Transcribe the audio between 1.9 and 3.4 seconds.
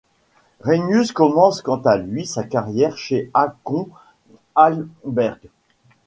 lui sa carrière chez